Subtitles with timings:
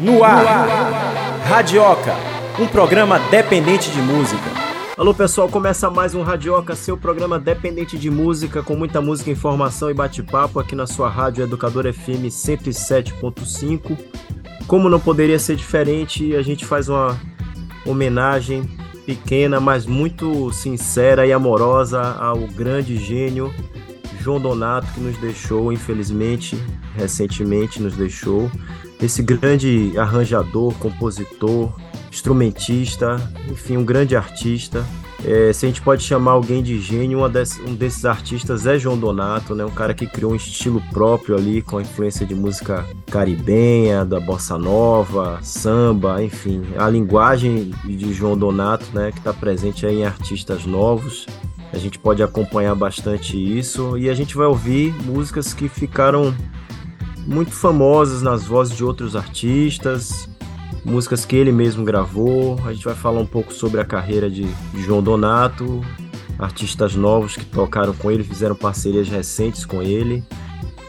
[0.00, 0.66] No ar,
[1.46, 2.16] Radioca,
[2.58, 4.42] um programa dependente de música.
[4.98, 9.88] Alô pessoal, começa mais um Radioca, seu programa dependente de música, com muita música, informação
[9.88, 13.96] e bate-papo aqui na sua rádio Educador FM 107.5.
[14.66, 17.16] Como não poderia ser diferente, a gente faz uma
[17.86, 18.68] homenagem
[19.06, 23.54] pequena, mas muito sincera e amorosa ao grande gênio
[24.22, 26.56] João Donato, que nos deixou, infelizmente,
[26.94, 28.50] recentemente nos deixou
[29.02, 31.72] esse grande arranjador, compositor,
[32.10, 33.16] instrumentista,
[33.50, 34.84] enfim, um grande artista.
[35.24, 39.54] É, se a gente pode chamar alguém de gênio, um desses artistas é João Donato,
[39.54, 39.64] né?
[39.64, 44.18] um cara que criou um estilo próprio ali, com a influência de música caribenha, da
[44.18, 50.04] bossa nova, samba, enfim, a linguagem de João Donato, né, que está presente aí em
[50.04, 51.26] artistas novos.
[51.72, 56.34] A gente pode acompanhar bastante isso e a gente vai ouvir músicas que ficaram
[57.26, 60.28] muito famosas nas vozes de outros artistas,
[60.84, 62.60] músicas que ele mesmo gravou.
[62.66, 65.80] A gente vai falar um pouco sobre a carreira de, João Donato,
[66.38, 70.22] artistas novos que tocaram com ele, fizeram parcerias recentes com ele.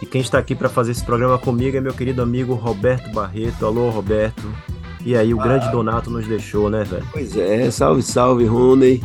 [0.01, 3.65] E quem está aqui para fazer esse programa comigo é meu querido amigo Roberto Barreto.
[3.65, 4.43] Alô, Roberto.
[5.05, 7.07] E aí, o ah, grande Donato nos deixou, né, velho?
[7.11, 9.01] Pois é, salve, salve, Rony.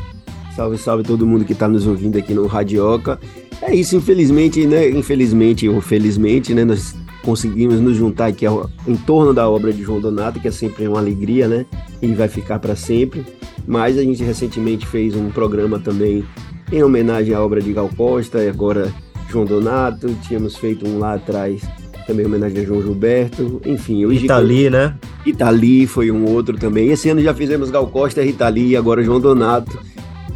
[0.58, 3.20] Salve, salve todo mundo que está nos ouvindo aqui no Radioca.
[3.62, 4.90] É isso, infelizmente, né?
[4.90, 6.64] Infelizmente ou felizmente, né?
[6.64, 8.44] Nós conseguimos nos juntar aqui
[8.84, 11.64] em torno da obra de João Donato, que é sempre uma alegria, né?
[12.02, 13.24] E vai ficar para sempre.
[13.68, 16.24] Mas a gente recentemente fez um programa também
[16.72, 18.92] em homenagem à obra de Gal Costa, e agora
[19.30, 20.08] João Donato.
[20.26, 21.62] Tínhamos feito um lá atrás
[22.04, 23.60] também em homenagem a João Gilberto.
[23.64, 24.96] Enfim, o Itali, né?
[25.24, 26.90] Itali foi um outro também.
[26.90, 29.78] Esse ano já fizemos Gal Costa, Itali e agora João Donato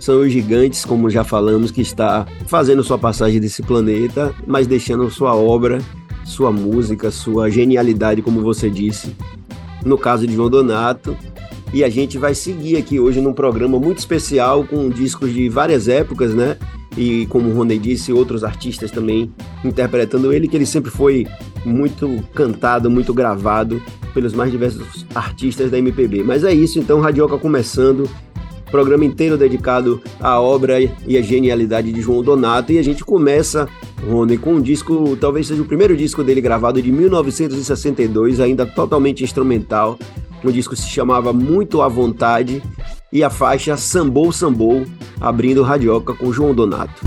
[0.02, 5.08] são os gigantes, como já falamos, que está fazendo sua passagem desse planeta, mas deixando
[5.10, 5.80] sua obra
[6.24, 9.14] sua música, sua genialidade, como você disse,
[9.84, 11.16] no caso de João Donato.
[11.72, 15.88] E a gente vai seguir aqui hoje num programa muito especial com discos de várias
[15.88, 16.56] épocas, né?
[16.96, 19.32] E como o Rony disse, outros artistas também
[19.64, 21.26] interpretando ele, que ele sempre foi
[21.64, 23.80] muito cantado, muito gravado
[24.12, 26.22] pelos mais diversos artistas da MPB.
[26.22, 28.08] Mas é isso, então, Radioca começando
[28.72, 32.72] programa inteiro dedicado à obra e à genialidade de João Donato.
[32.72, 33.68] E a gente começa,
[34.08, 39.22] Rony, com um disco, talvez seja o primeiro disco dele gravado de 1962, ainda totalmente
[39.22, 39.98] instrumental.
[40.42, 42.62] O disco se chamava Muito à Vontade
[43.12, 44.84] e a faixa Sambou Sambou,
[45.20, 47.02] abrindo Radioca com João Donato.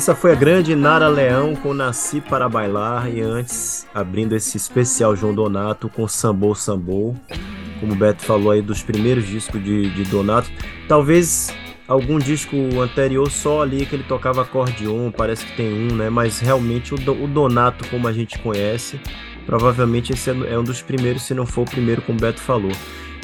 [0.00, 5.14] Essa foi a grande Nara Leão com Nasci para Bailar e antes abrindo esse especial
[5.14, 7.14] João Donato com Sambô Sambô,
[7.78, 10.50] como o Beto falou aí dos primeiros discos de, de Donato.
[10.88, 11.54] Talvez
[11.86, 16.08] algum disco anterior só ali que ele tocava acordeon, parece que tem um, né?
[16.08, 18.98] Mas realmente o, o Donato como a gente conhece,
[19.44, 22.40] provavelmente esse é é um dos primeiros, se não for o primeiro, como o Beto
[22.40, 22.72] falou.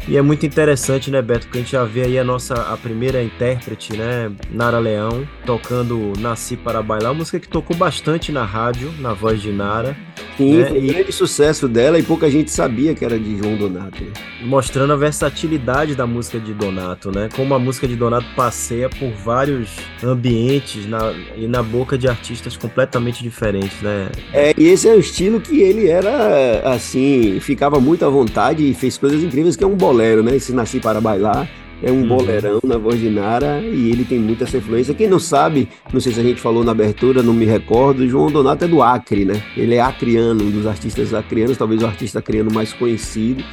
[0.08, 2.76] E é muito interessante, né, Beto, porque a gente já vê aí a nossa a
[2.76, 8.44] primeira intérprete, né, Nara Leão, tocando Nasci para Bailar, uma música que tocou bastante na
[8.44, 9.96] rádio, na voz de Nara,
[10.36, 13.36] Sim, né, foi um e grande sucesso dela e pouca gente sabia que era de
[13.36, 14.04] João Donato.
[14.04, 14.12] né?
[14.42, 19.10] mostrando a versatilidade da música de Donato, né, como a música de Donato passeia por
[19.10, 19.70] vários
[20.02, 24.10] ambientes na, e na boca de artistas completamente diferentes, né.
[24.32, 28.74] É, e esse é o estilo que ele era, assim, ficava muito à vontade e
[28.74, 30.36] fez coisas incríveis, que é um bolero, né?
[30.36, 31.48] Esse Nasci para Bailar.
[31.82, 32.08] É um Uhum.
[32.08, 34.94] bolerão na voz de Nara e ele tem muita essa influência.
[34.94, 38.30] Quem não sabe, não sei se a gente falou na abertura, não me recordo, João
[38.30, 39.42] Donato é do Acre, né?
[39.54, 43.44] Ele é acriano, um dos artistas acrianos, talvez o artista acriano mais conhecido.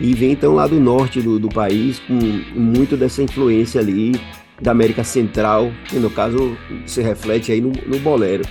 [0.00, 2.14] E vem então lá do norte do, do país, com
[2.58, 4.20] muito dessa influência ali
[4.60, 8.42] da América Central, que no caso se reflete aí no, no bolero.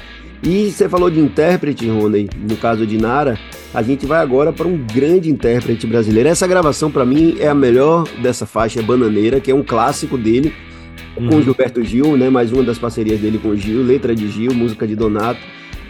[0.43, 3.39] E você falou de intérprete, Rony, no caso de Nara,
[3.73, 6.29] a gente vai agora para um grande intérprete brasileiro.
[6.29, 10.17] Essa gravação, para mim, é a melhor dessa faixa, é Bananeira, que é um clássico
[10.17, 10.53] dele,
[11.15, 11.41] com Uhum.
[11.41, 12.29] Gilberto Gil, né?
[12.29, 15.39] Mais uma das parcerias dele com o Gil, letra de Gil, música de Donato.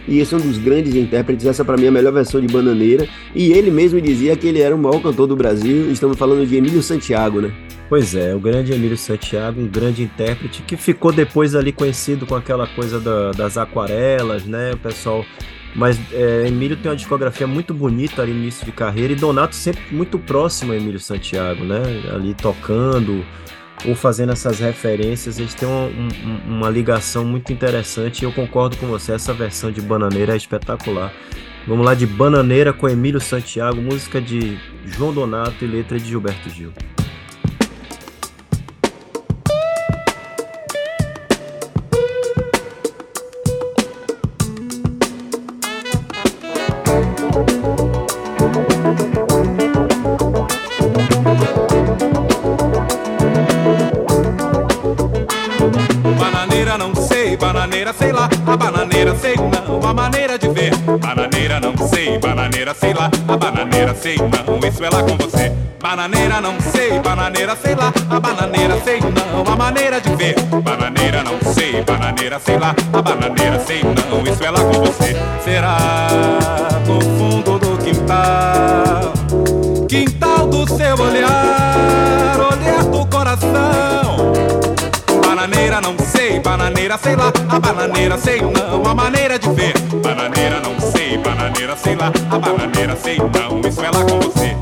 [0.08, 1.44] E esse é um dos grandes intérpretes.
[1.46, 3.06] Essa, para mim, é a melhor versão de Bananeira.
[3.34, 5.90] E ele mesmo dizia que ele era o maior cantor do Brasil.
[5.92, 7.52] Estamos falando de Emílio Santiago, né?
[7.88, 12.34] Pois é, o grande Emílio Santiago, um grande intérprete que ficou depois ali conhecido com
[12.34, 14.72] aquela coisa da- das aquarelas, né?
[14.72, 15.24] O pessoal.
[15.74, 19.54] Mas é, Emílio tem uma discografia muito bonita ali no início de carreira e Donato
[19.54, 21.80] sempre muito próximo a Emílio Santiago, né?
[22.14, 23.24] Ali tocando
[23.86, 28.76] ou fazendo essas referências, eles têm uma, um- uma ligação muito interessante e eu concordo
[28.76, 31.12] com você, essa versão de Bananeira é espetacular.
[31.66, 36.48] Vamos lá de Bananeira com Emílio Santiago, música de João Donato e letra de Gilberto
[36.50, 36.72] Gil.
[60.38, 65.02] De ver Bananeira não sei, bananeira sei lá, a bananeira sei não, isso é lá
[65.02, 65.52] com você.
[65.80, 70.34] Bananeira não sei, bananeira sei lá, a bananeira sei não, a maneira de ver.
[70.62, 75.16] Bananeira não sei, bananeira sei lá, a bananeira sei não, isso é lá com você.
[75.44, 75.78] Será
[76.86, 79.12] no fundo do quintal,
[79.88, 84.32] quintal do seu olhar, olhar do coração.
[85.24, 89.37] Bananeira não sei, bananeira sei lá, a bananeira sei não, a maneira
[92.06, 94.57] a bananeira sei não, isso é lá com você.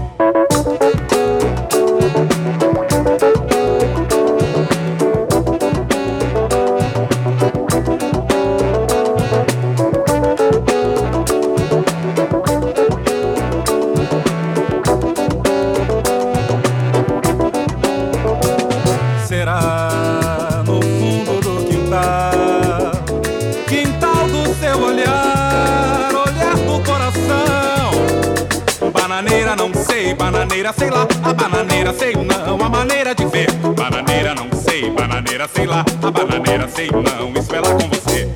[31.29, 33.51] A bananeira, sei não, a maneira de ver.
[33.53, 38.29] Bananeira, não sei, bananeira, sei lá, a bananeira, sei não, isso é lá com você.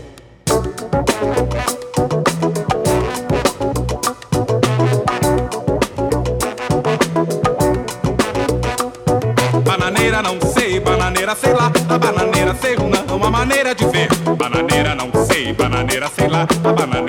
[9.65, 14.09] Bananeira, não sei, bananeira, sei lá, a bananeira, sei não, a maneira de ver.
[14.37, 17.00] Bananeira, não sei, bananeira, sei lá, a bananeira,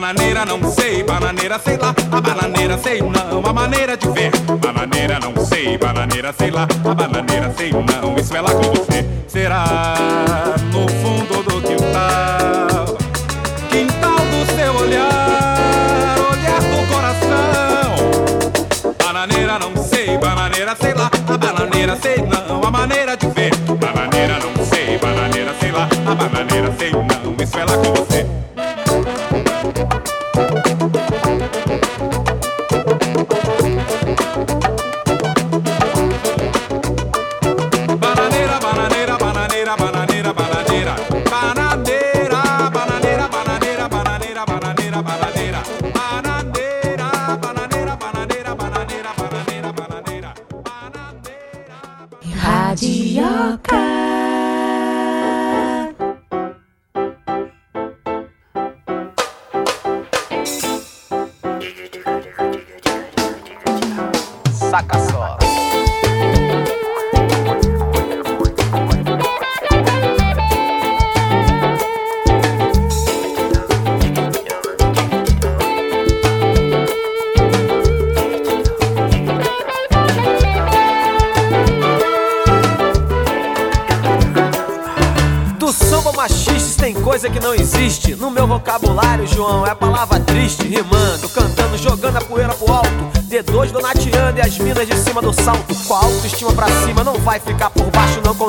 [0.00, 4.30] Bananeira não sei, bananeira sei lá, a bananeira sei não, a maneira de ver.
[4.58, 9.04] Bananeira não sei, bananeira sei lá, a bananeira sei não, isso é lá com você.
[9.28, 9.94] Será
[10.72, 12.96] no fundo do quintal,
[13.68, 17.94] quintal do seu olhar, olhar do coração.
[19.04, 23.54] Bananeira não sei, bananeira sei lá, a bananeira sei não, a maneira de ver.
[23.78, 28.39] Bananeira não sei, bananeira sei lá, a bananeira sei não, isso é lá com você.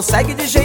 [0.01, 0.60] Consegue de jeito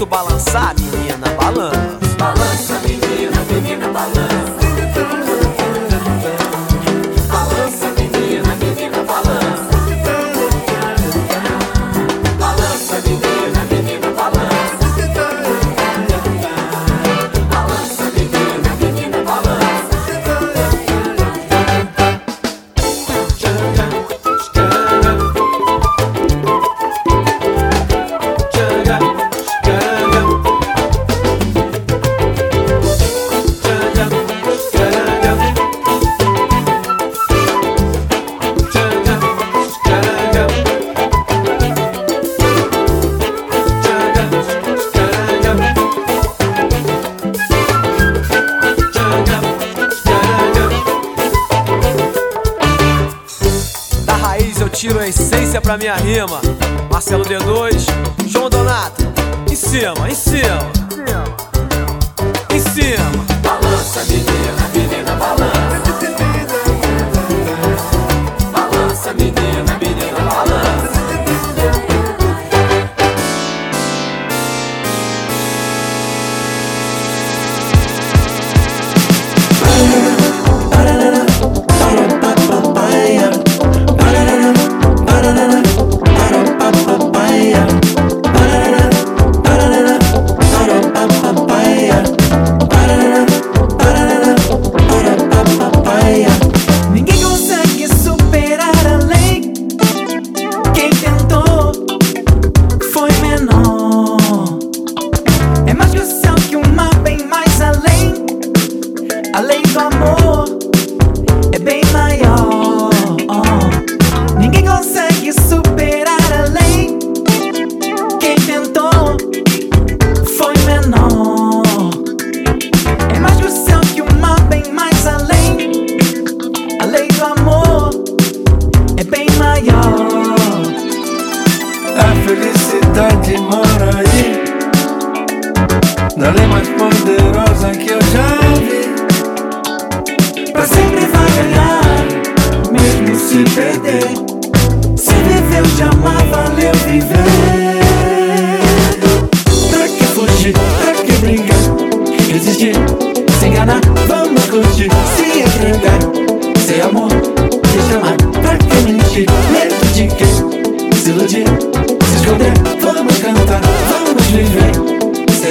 [0.00, 0.89] Quero ver
[59.60, 60.79] cima, em cima.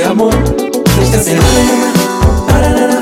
[0.10, 0.34] Amor,
[0.98, 1.38] deixa ser
[2.48, 2.99] Parará,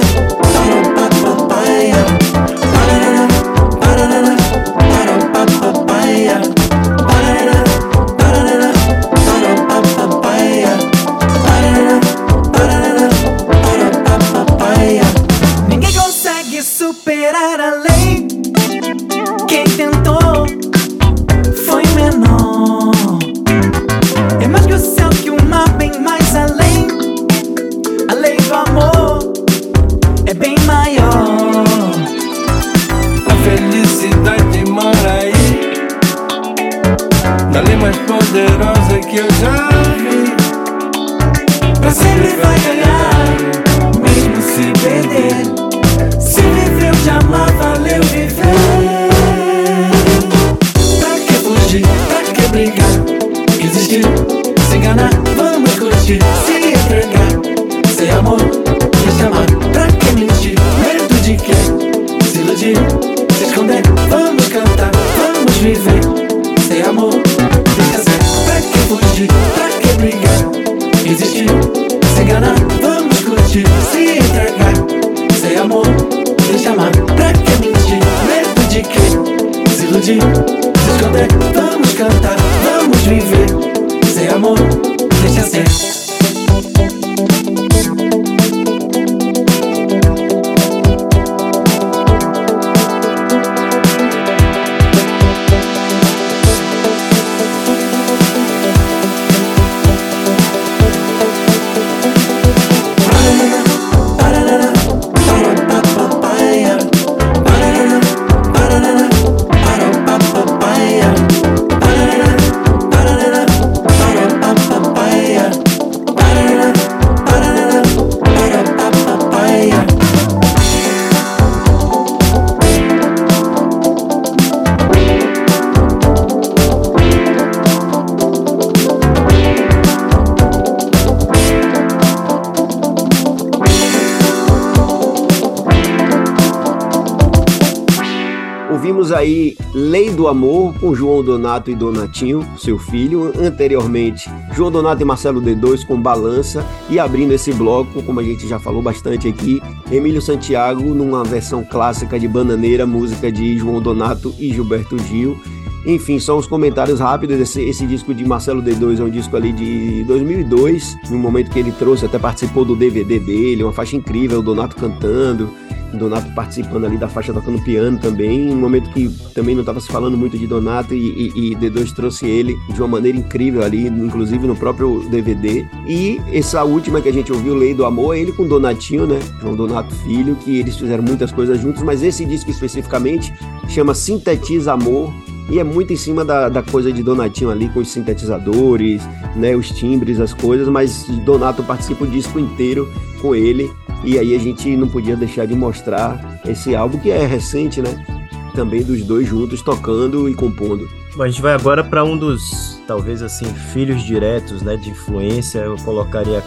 [140.28, 143.32] Amor com João Donato e Donatinho, seu filho.
[143.38, 146.66] Anteriormente, João Donato e Marcelo D2 com Balança.
[146.90, 149.62] E abrindo esse bloco, como a gente já falou bastante aqui,
[149.92, 155.38] Emílio Santiago numa versão clássica de Bananeira, música de João Donato e Gilberto Gil.
[155.86, 157.40] Enfim, são os comentários rápidos.
[157.40, 161.60] Esse, esse disco de Marcelo D2 é um disco ali de 2002, no momento que
[161.60, 165.50] ele trouxe, até participou do DVD dele, uma faixa incrível, o Donato cantando.
[165.94, 169.88] Donato participando ali da faixa tocando piano também, um momento que também não estava se
[169.88, 173.88] falando muito de Donato e, e, e, D2 trouxe ele de uma maneira incrível ali,
[173.88, 175.66] inclusive no próprio DVD.
[175.88, 179.20] E essa última que a gente ouviu, Lei do Amor, é ele com Donatinho, né?
[179.42, 183.34] João Donato Filho, que eles fizeram muitas coisas juntos, mas esse disco especificamente
[183.68, 185.14] chama Sintetiza Amor
[185.50, 189.02] E é muito em cima da, da coisa de Donatinho ali, com os sintetizadores,
[189.36, 192.90] né, os timbres, as coisas, mas Donato participa o disco inteiro
[193.22, 193.72] com ele.
[194.04, 198.06] E aí a gente não podia deixar de mostrar esse álbum que é recente, né?
[198.54, 200.90] Também dos dois juntos tocando e compondo.
[201.16, 205.60] Bom, a gente vai agora para um dos, talvez assim, filhos diretos, né, de influência.
[205.60, 206.44] Eu colocaria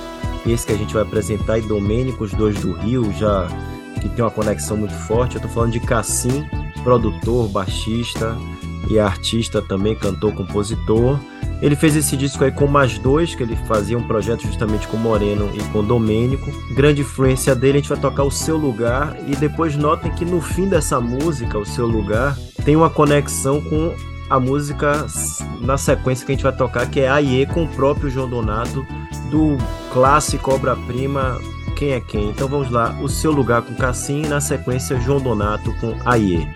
[0.46, 3.48] esse que a gente vai apresentar e Domênico, os dois do Rio, já
[4.00, 5.36] que tem uma conexão muito forte.
[5.36, 6.46] Eu tô falando de Cassim,
[6.82, 8.36] produtor, baixista
[8.88, 11.18] e artista também, cantor, compositor.
[11.62, 14.96] Ele fez esse disco aí com mais dois, que ele fazia um projeto justamente com
[14.96, 16.50] Moreno e com Domênico.
[16.74, 19.16] Grande influência dele, a gente vai tocar O Seu Lugar.
[19.26, 23.94] E depois notem que no fim dessa música, O Seu Lugar, tem uma conexão com
[24.30, 25.06] a música
[25.60, 28.86] na sequência que a gente vai tocar, que é Aie com o próprio João Donato,
[29.28, 29.58] do
[29.92, 31.38] clássico obra-prima
[31.76, 32.30] Quem é Quem.
[32.30, 36.48] Então vamos lá, O Seu Lugar com Cassim e na sequência João Donato com Aie.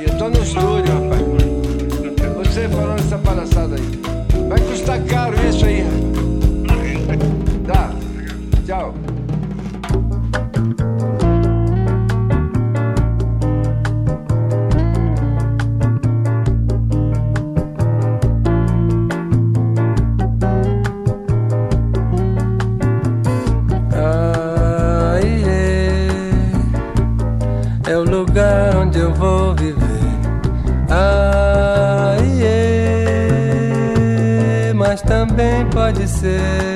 [0.00, 0.10] Aqui.
[0.10, 1.22] Eu tô no estúdio, rapaz.
[2.38, 4.48] Você falando essa palhaçada aí.
[4.48, 5.84] Vai custar caro isso aí.
[7.66, 7.92] Tá.
[8.66, 8.94] Tchau.
[36.20, 36.69] Pode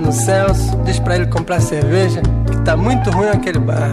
[0.00, 3.92] no Celso, diz pra ele comprar cerveja, que tá muito ruim aquele bar.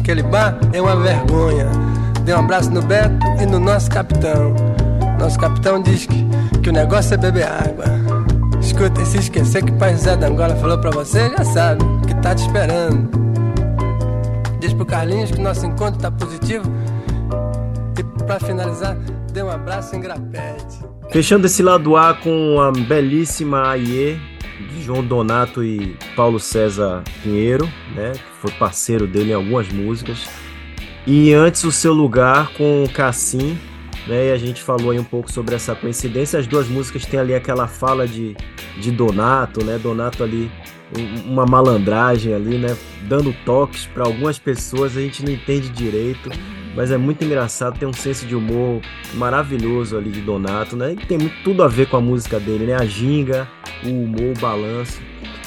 [0.00, 1.66] Aquele bar é uma vergonha.
[2.24, 4.54] Dê um abraço no Beto e no nosso capitão.
[5.18, 6.26] Nosso capitão diz que,
[6.62, 7.84] que o negócio é beber água.
[8.60, 11.84] Escuta, e se esquecer que o pai José da Angola falou pra você, já sabe,
[12.06, 13.21] que tá te esperando.
[14.92, 16.70] Carlinhos que nosso encontro tá positivo.
[17.98, 18.94] E pra finalizar,
[19.32, 20.84] dê um abraço em grapete.
[21.10, 24.20] Fechando esse lado A com a belíssima Aie,
[24.70, 30.28] de João Donato e Paulo César Pinheiro, né, foi parceiro dele em algumas músicas.
[31.06, 33.58] E antes o seu lugar com o Cassim,
[34.06, 36.38] né, e a gente falou aí um pouco sobre essa coincidência.
[36.38, 38.36] As duas músicas têm ali aquela fala de,
[38.78, 40.50] de Donato, né, Donato ali
[41.24, 42.76] uma malandragem ali, né,
[43.08, 46.30] dando toques para algumas pessoas, a gente não entende direito
[46.74, 48.80] mas é muito engraçado, tem um senso de humor
[49.14, 50.92] maravilhoso ali de Donato, né?
[50.92, 52.74] E tem muito, tudo a ver com a música dele, né?
[52.74, 53.48] A ginga,
[53.84, 55.00] o humor, o balanço.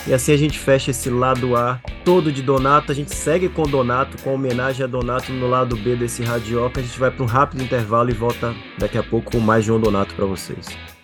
[0.07, 2.91] E assim a gente fecha esse lado A todo de Donato.
[2.91, 6.79] A gente segue com Donato, com homenagem a Donato no lado B desse radioca.
[6.79, 9.79] A gente vai para um rápido intervalo e volta daqui a pouco com mais João
[9.79, 10.94] Donato para vocês.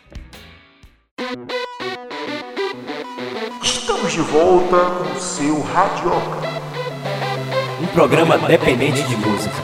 [4.11, 6.41] Estamos de volta com o seu Radioca.
[7.81, 9.55] Um programa dependente de música.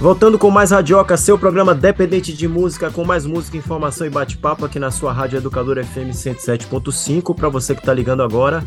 [0.00, 4.64] Voltando com mais Radioca, seu programa dependente de música, com mais música, informação e bate-papo
[4.64, 7.34] aqui na sua Rádio Educadora FM 107.5.
[7.36, 8.64] Para você que está ligando agora,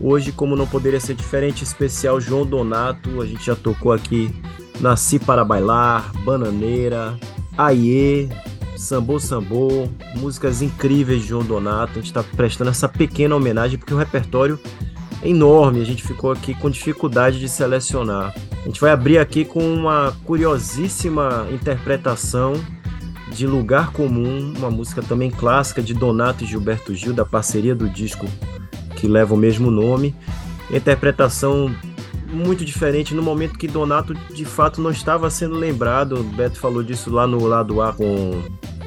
[0.00, 3.20] hoje, como não poderia ser diferente, especial João Donato.
[3.20, 4.30] A gente já tocou aqui
[4.80, 7.18] Nasci para Bailar, Bananeira,
[7.56, 8.28] Aie,
[8.76, 11.92] Sambô Sambô, músicas incríveis de João Donato.
[11.92, 14.58] A gente está prestando essa pequena homenagem porque o repertório
[15.22, 18.34] é enorme, a gente ficou aqui com dificuldade de selecionar.
[18.62, 22.54] A gente vai abrir aqui com uma curiosíssima interpretação
[23.32, 27.88] de Lugar Comum, uma música também clássica de Donato e Gilberto Gil, da parceria do
[27.88, 28.26] disco
[28.98, 30.14] que leva o mesmo nome.
[30.70, 31.74] Interpretação
[32.30, 36.20] muito diferente no momento que Donato de fato não estava sendo lembrado.
[36.20, 38.42] O Beto falou disso lá no lado A com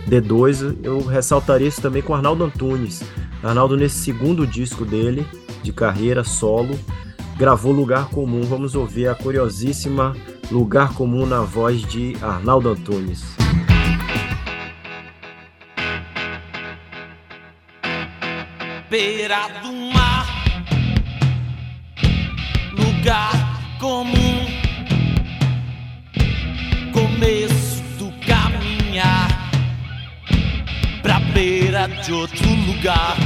[0.08, 0.78] D2.
[0.84, 3.04] Eu ressaltaria isso também com Arnaldo Antunes.
[3.42, 5.26] Arnaldo, nesse segundo disco dele,
[5.64, 6.78] de carreira solo,
[7.38, 8.42] gravou Lugar Comum.
[8.42, 10.16] Vamos ouvir a curiosíssima
[10.52, 13.24] Lugar Comum na voz de Arnaldo Antunes.
[18.90, 19.91] Beira do
[23.02, 23.32] lugar
[23.80, 24.46] comum,
[26.94, 29.50] começo do caminhar
[31.02, 33.18] pra beira de outro lugar,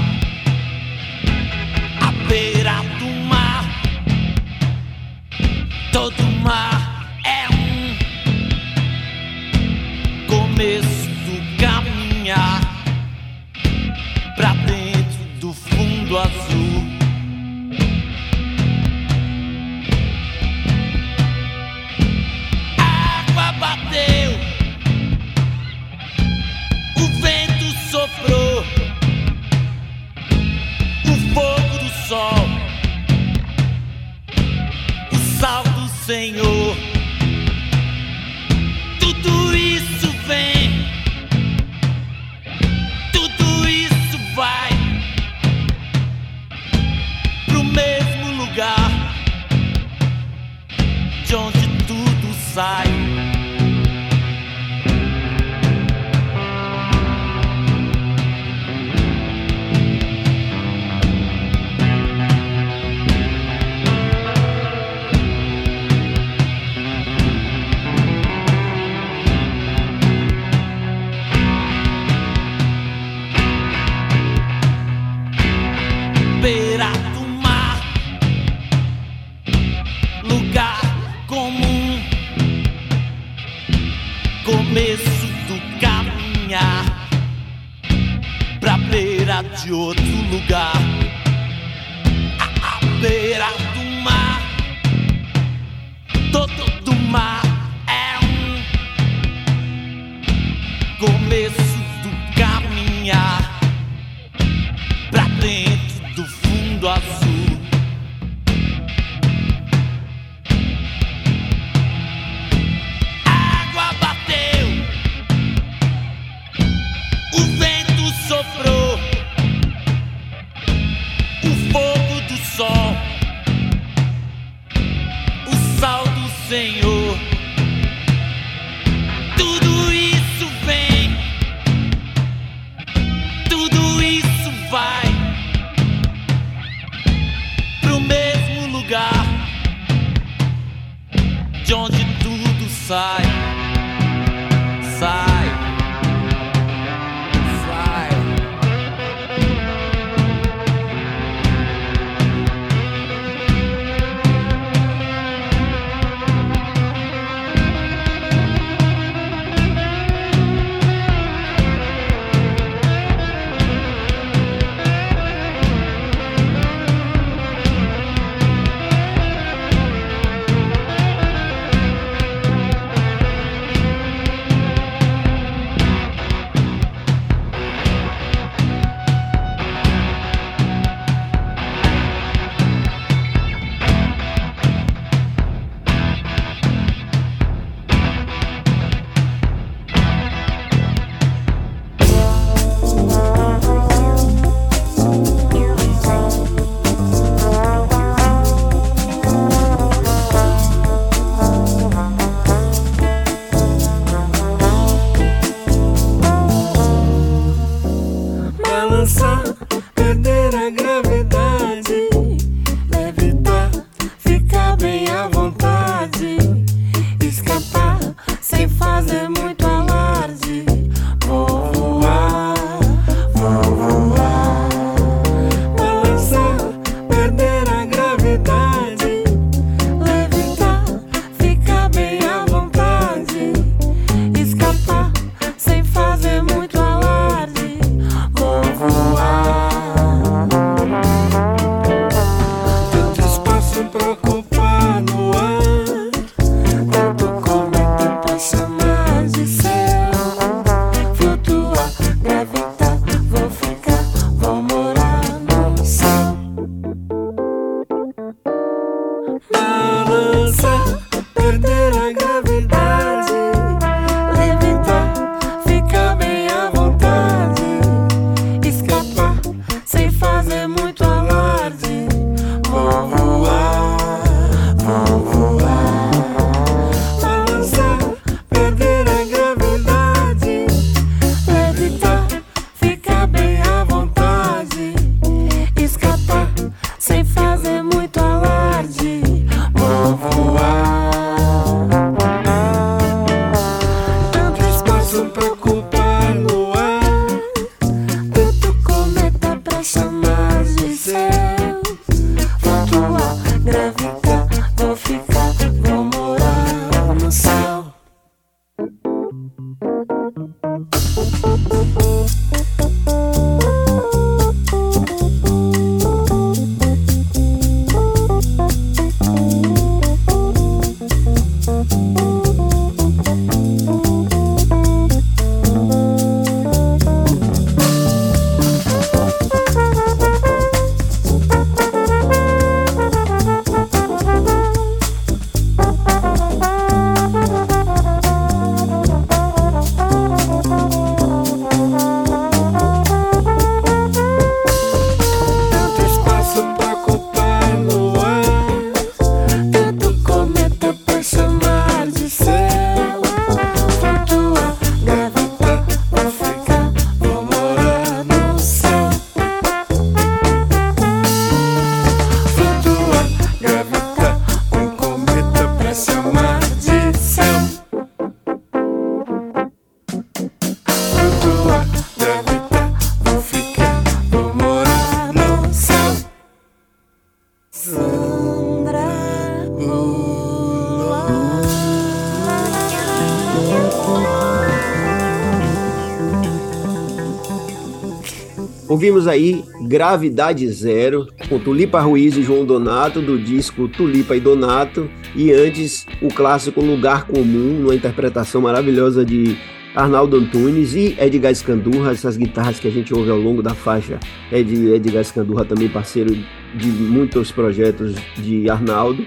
[389.05, 395.07] Ouvimos aí Gravidade Zero, com Tulipa Ruiz e João Donato, do disco Tulipa e Donato,
[395.35, 399.55] e antes o clássico Lugar Comum, numa interpretação maravilhosa de
[399.95, 404.19] Arnaldo Antunes e Edgar Escandurra, essas guitarras que a gente ouve ao longo da faixa
[404.51, 406.35] é de Edgar Escandurra, também parceiro
[406.73, 409.23] de muitos projetos de Arnaldo.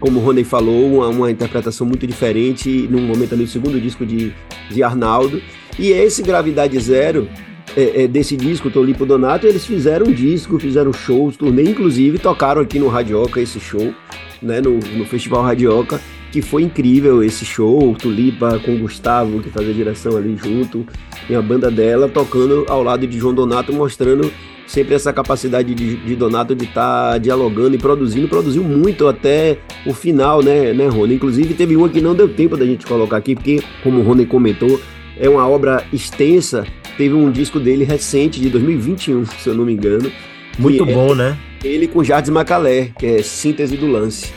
[0.00, 4.04] Como o Rony falou, uma, uma interpretação muito diferente, num momento ali, o segundo disco
[4.04, 4.34] de,
[4.68, 5.40] de Arnaldo.
[5.78, 7.28] E esse Gravidade Zero
[7.76, 12.60] é, é, desse disco, Tolipo Donato, eles fizeram um disco, fizeram shows, turnê, inclusive tocaram
[12.60, 13.94] aqui no Radioca esse show,
[14.42, 16.00] né, no, no Festival Radioca,
[16.30, 20.86] que foi incrível esse show, Tulipa com o Gustavo, que fazia direção ali junto,
[21.28, 24.30] e a banda dela tocando ao lado de João Donato, mostrando
[24.66, 29.58] sempre essa capacidade de, de Donato de estar tá dialogando e produzindo, produziu muito até
[29.86, 31.14] o final, né, né, Rony?
[31.14, 34.24] Inclusive teve uma que não deu tempo da gente colocar aqui, porque, como o Rony
[34.24, 34.80] comentou,
[35.16, 39.72] é uma obra extensa teve um disco dele recente, de 2021, se eu não me
[39.72, 40.10] engano.
[40.58, 41.38] Muito bom, é né?
[41.64, 44.32] Ele com Jardim Macalé, que é síntese do lance.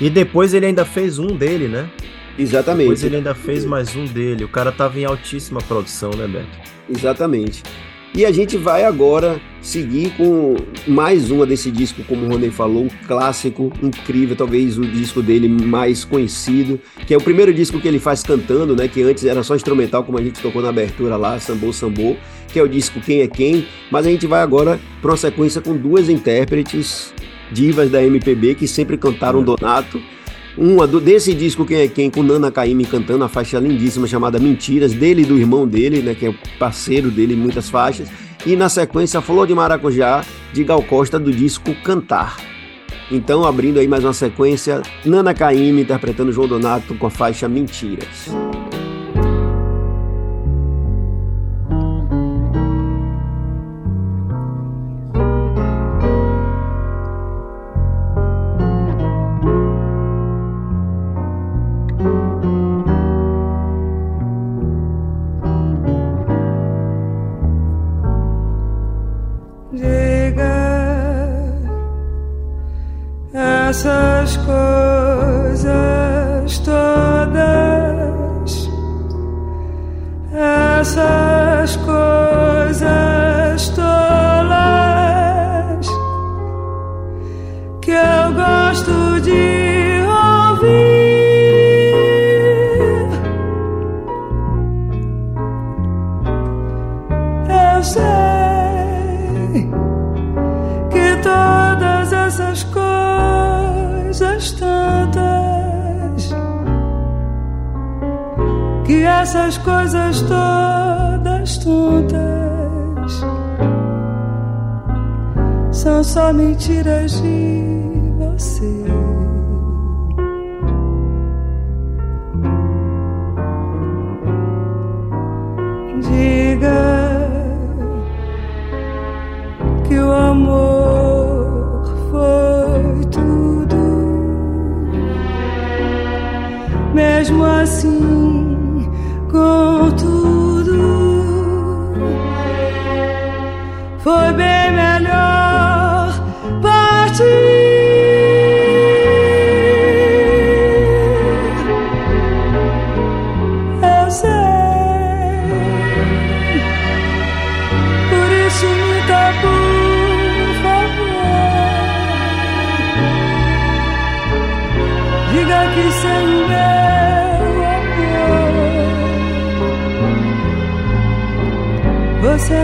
[0.00, 1.90] E depois ele ainda fez um dele, né?
[2.38, 2.84] Exatamente.
[2.84, 4.44] Depois ele ainda fez mais um dele.
[4.44, 6.46] O cara tava em altíssima produção, né, Beto?
[6.88, 7.62] Exatamente.
[8.14, 10.56] E a gente vai agora seguir com
[10.86, 15.48] mais uma desse disco, como o Rony falou, um clássico incrível, talvez o disco dele
[15.48, 18.88] mais conhecido, que é o primeiro disco que ele faz cantando, né?
[18.88, 22.16] Que antes era só instrumental, como a gente tocou na abertura lá, Sambô Sambô,
[22.48, 25.60] que é o disco Quem é Quem, mas a gente vai agora para uma sequência
[25.60, 27.12] com duas intérpretes
[27.52, 30.00] divas da MPB que sempre cantaram Donato
[30.58, 34.38] uma do, desse disco Quem é Quem, com Nana Caymmi cantando a faixa lindíssima chamada
[34.38, 38.08] Mentiras, dele e do irmão dele, né, que é parceiro dele em muitas faixas.
[38.44, 42.36] E na sequência, Flor de Maracujá, de Gal Costa, do disco Cantar.
[43.10, 48.28] Então, abrindo aí mais uma sequência, Nana Caymmi interpretando João Donato com a faixa Mentiras.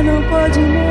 [0.04, 0.83] Música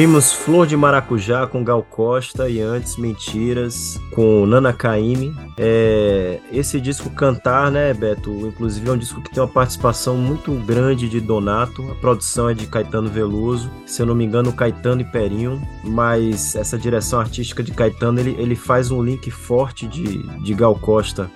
[0.00, 5.36] Ouvimos Flor de Maracujá com Gal Costa e antes Mentiras com Nana Caymmi.
[5.58, 8.30] É, esse disco Cantar, né, Beto?
[8.46, 11.86] Inclusive é um disco que tem uma participação muito grande de Donato.
[11.90, 15.60] A produção é de Caetano Veloso, se eu não me engano, Caetano e Perinho.
[15.84, 20.76] Mas essa direção artística de Caetano ele, ele faz um link forte de, de Gal
[20.76, 21.30] Costa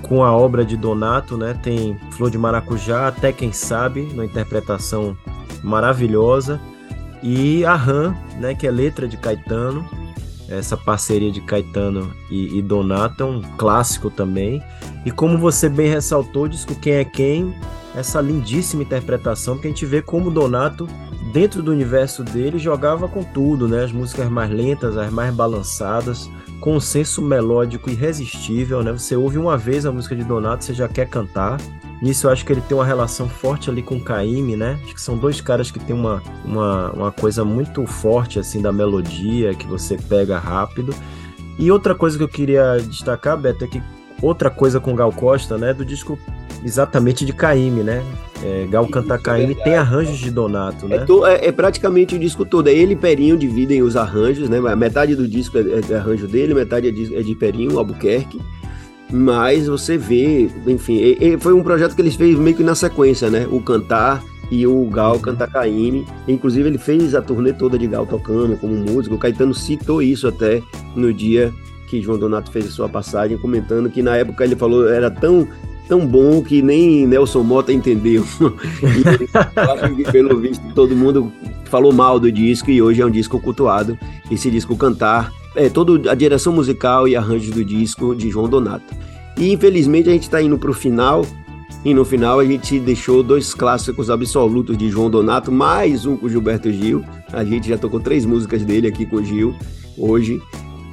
[0.00, 1.52] com a obra de Donato, né?
[1.62, 5.14] Tem Flor de Maracujá, até quem sabe, na interpretação
[5.62, 6.58] maravilhosa
[7.22, 9.88] e a Ram, né, que é letra de Caetano.
[10.48, 14.62] Essa parceria de Caetano e, e Donato é um clássico também.
[15.04, 17.54] E como você bem ressaltou, disco Quem é Quem,
[17.94, 20.88] essa lindíssima interpretação, que a gente vê como Donato,
[21.32, 23.84] dentro do universo dele, jogava com tudo, né?
[23.84, 26.28] As músicas mais lentas, as mais balançadas,
[26.60, 28.92] com um senso melódico irresistível, né?
[28.92, 31.58] Você ouve uma vez a música de Donato, você já quer cantar.
[32.02, 34.78] Nisso eu acho que ele tem uma relação forte ali com o Caíme, né?
[34.84, 38.72] Acho que são dois caras que tem uma, uma, uma coisa muito forte assim da
[38.72, 40.94] melodia, que você pega rápido.
[41.58, 43.82] E outra coisa que eu queria destacar, Beto, é que
[44.22, 46.18] outra coisa com Gal Costa, né, do disco
[46.64, 48.02] exatamente de Caíme, né?
[48.42, 50.96] é, Gal Cantacaine tem arranjos de Donato, né?
[50.96, 52.68] É, to- é- é praticamente o disco todo.
[52.68, 54.58] É ele e Perinho dividem os arranjos, né?
[54.74, 58.40] Metade do disco é, é arranjo dele, metade é de, é de Perinho, Albuquerque.
[59.12, 61.00] Mas você vê, enfim,
[61.40, 63.46] foi um projeto que eles fez meio que na sequência, né?
[63.50, 66.06] O Cantar e o Gal Cantacaine.
[66.28, 69.14] Inclusive, ele fez a turnê toda de Gal tocando como músico.
[69.14, 70.62] O Caetano citou isso até
[70.94, 71.52] no dia
[71.88, 75.48] que João Donato fez a sua passagem, comentando que na época ele falou era tão
[75.88, 78.24] tão bom que nem Nelson Mota entendeu.
[79.96, 81.32] que, pelo visto, todo mundo
[81.64, 83.98] falou mal do disco e hoje é um disco cultuado.
[84.30, 88.94] Esse disco Cantar é toda a direção musical e arranjos do disco de João Donato.
[89.36, 91.24] E infelizmente a gente está indo para o final.
[91.82, 96.28] E no final a gente deixou dois clássicos absolutos de João Donato, mais um com
[96.28, 97.02] Gilberto Gil.
[97.32, 99.54] A gente já tocou três músicas dele aqui com o Gil
[99.96, 100.42] hoje,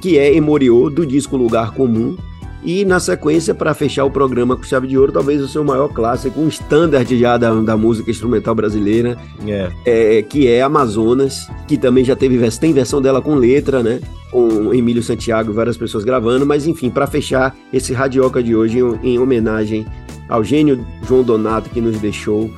[0.00, 2.16] que é Emoriô, do disco Lugar Comum.
[2.62, 5.88] E na sequência, para fechar o programa com chave de ouro, talvez o seu maior
[5.88, 9.70] clássico, um standard já da, da música instrumental brasileira, É.
[9.86, 14.00] é, que é Amazonas, que também já teve tem versão dela com letra, né?
[14.30, 18.78] Com Emílio Santiago e várias pessoas gravando, mas enfim, para fechar esse radioca de hoje
[18.80, 19.86] em, em homenagem
[20.28, 22.50] ao gênio João Donato que nos deixou.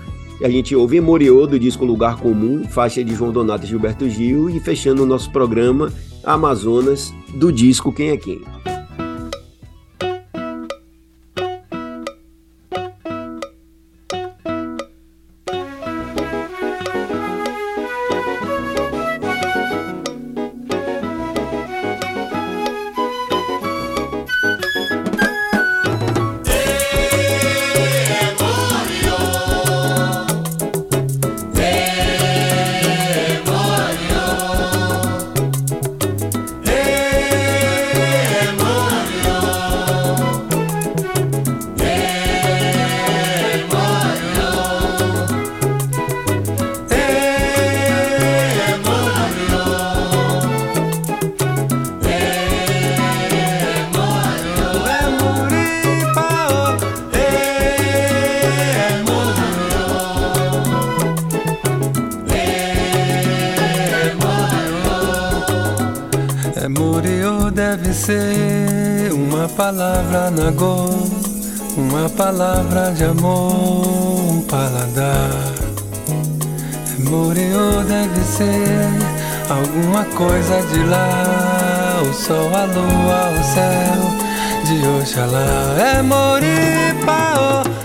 [0.43, 4.49] A gente ouve Emoriô do disco Lugar Comum, faixa de João Donato e Gilberto Gil,
[4.49, 5.93] e fechando o nosso programa,
[6.25, 8.41] Amazonas, do disco Quem é Quem.
[73.01, 75.31] De amor, um paladar.
[76.99, 78.91] Muriô deve ser
[79.49, 84.03] alguma coisa de lá, o sol, a lua, o céu
[84.67, 85.77] de Oxalá.
[85.79, 87.80] É Moripaô, é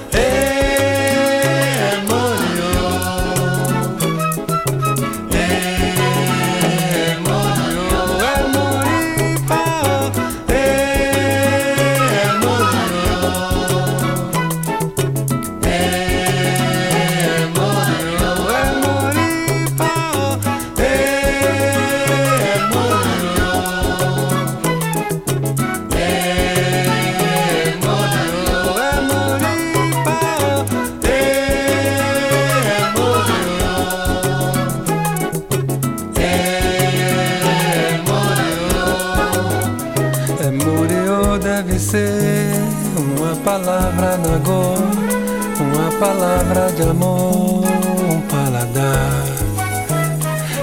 [46.76, 47.64] de amor,
[48.12, 49.24] um paladar.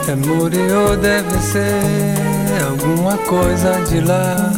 [0.09, 2.15] É Muriô deve ser
[2.69, 4.53] alguma coisa de lá,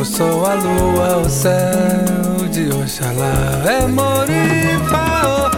[0.00, 3.62] o sol, a lua, o céu de Oxalá.
[3.66, 5.49] É Moripaô,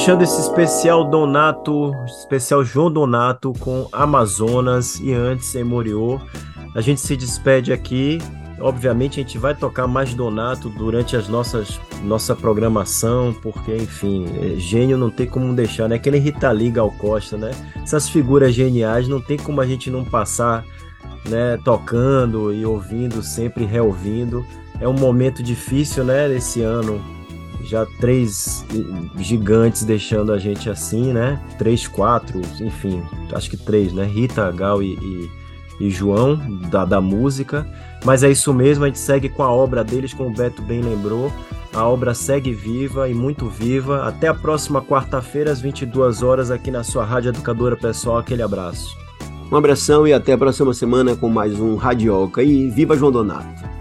[0.00, 6.18] Fechando esse especial Donato, especial João Donato com Amazonas e antes em Moriô.
[6.74, 8.16] A gente se despede aqui.
[8.58, 14.58] Obviamente a gente vai tocar mais Donato durante as nossas nossa programação, porque enfim, é,
[14.58, 15.96] gênio não tem como deixar, né?
[15.96, 17.50] Aquele Rita Lee, Gal Costa, né?
[17.82, 20.64] Essas figuras geniais não tem como a gente não passar,
[21.28, 24.46] né, tocando e ouvindo, sempre reouvindo.
[24.80, 27.19] É um momento difícil, né, esse ano
[27.70, 28.66] já três
[29.16, 31.40] gigantes deixando a gente assim, né?
[31.56, 33.00] Três, quatro, enfim,
[33.32, 34.04] acho que três, né?
[34.04, 35.30] Rita, Gal e, e,
[35.86, 36.36] e, João,
[36.68, 37.64] da, da música.
[38.04, 40.80] Mas é isso mesmo, a gente segue com a obra deles, como o Beto bem
[40.80, 41.32] lembrou.
[41.72, 44.08] A obra segue viva e muito viva.
[44.08, 48.18] Até a próxima quarta-feira, às 22 horas, aqui na sua Rádio Educadora Pessoal.
[48.18, 48.98] Aquele abraço.
[49.52, 52.42] Um abração e até a próxima semana com mais um Radioca.
[52.42, 53.79] E viva João Donato!